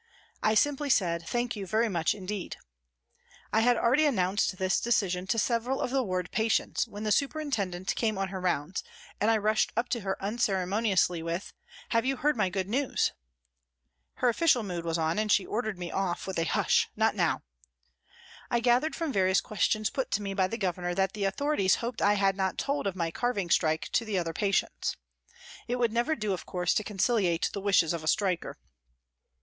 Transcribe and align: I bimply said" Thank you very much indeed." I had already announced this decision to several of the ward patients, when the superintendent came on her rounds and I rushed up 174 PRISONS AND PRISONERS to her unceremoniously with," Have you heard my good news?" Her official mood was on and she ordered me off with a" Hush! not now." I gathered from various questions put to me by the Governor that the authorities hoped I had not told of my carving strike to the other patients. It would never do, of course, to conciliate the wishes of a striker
I 0.41 0.55
bimply 0.55 0.91
said" 0.91 1.27
Thank 1.29 1.55
you 1.55 1.67
very 1.67 1.87
much 1.87 2.15
indeed." 2.15 2.57
I 3.53 3.59
had 3.59 3.77
already 3.77 4.07
announced 4.07 4.57
this 4.57 4.79
decision 4.81 5.27
to 5.27 5.37
several 5.37 5.79
of 5.79 5.91
the 5.91 6.01
ward 6.01 6.31
patients, 6.31 6.87
when 6.87 7.03
the 7.03 7.11
superintendent 7.11 7.93
came 7.95 8.17
on 8.17 8.29
her 8.29 8.41
rounds 8.41 8.83
and 9.19 9.29
I 9.29 9.37
rushed 9.37 9.71
up 9.77 9.93
174 9.93 10.33
PRISONS 10.33 10.39
AND 10.39 10.41
PRISONERS 10.41 11.05
to 11.05 11.21
her 11.21 11.21
unceremoniously 11.21 11.21
with," 11.21 11.53
Have 11.93 12.03
you 12.03 12.15
heard 12.15 12.35
my 12.35 12.49
good 12.49 12.67
news?" 12.67 13.11
Her 14.15 14.29
official 14.29 14.63
mood 14.63 14.85
was 14.85 14.97
on 14.97 15.19
and 15.19 15.31
she 15.31 15.45
ordered 15.45 15.77
me 15.77 15.91
off 15.91 16.25
with 16.25 16.39
a" 16.39 16.45
Hush! 16.55 16.89
not 16.95 17.13
now." 17.15 17.43
I 18.49 18.59
gathered 18.59 18.95
from 18.95 19.13
various 19.13 19.39
questions 19.39 19.91
put 19.91 20.09
to 20.13 20.23
me 20.23 20.33
by 20.33 20.47
the 20.47 20.57
Governor 20.57 20.95
that 20.95 21.13
the 21.13 21.25
authorities 21.25 21.75
hoped 21.75 22.01
I 22.01 22.15
had 22.15 22.35
not 22.35 22.57
told 22.57 22.87
of 22.87 22.95
my 22.95 23.11
carving 23.11 23.51
strike 23.51 23.89
to 23.91 24.03
the 24.03 24.17
other 24.17 24.33
patients. 24.33 24.97
It 25.67 25.75
would 25.75 25.93
never 25.93 26.15
do, 26.15 26.33
of 26.33 26.47
course, 26.47 26.73
to 26.73 26.83
conciliate 26.83 27.51
the 27.53 27.61
wishes 27.61 27.93
of 27.93 28.03
a 28.03 28.07
striker 28.07 28.57